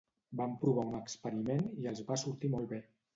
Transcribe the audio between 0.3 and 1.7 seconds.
Van provar un experiment